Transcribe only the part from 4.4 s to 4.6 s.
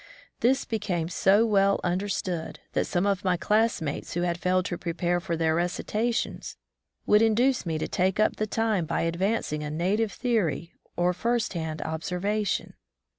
College Life in